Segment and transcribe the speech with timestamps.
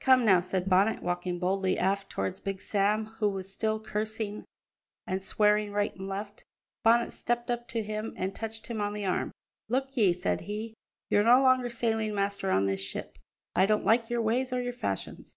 [0.00, 4.44] "Come now," said Bonnet, walking boldly aft towards Big Sam, who was still cursing
[5.06, 6.44] and swearing right and left.
[6.82, 9.30] Bonnet stepped up to him and touched him on the arm.
[9.68, 10.74] "Look ye," said he,
[11.10, 13.18] "you're no longer sailing master on this ship;
[13.54, 15.36] I don't like your ways or your fashions.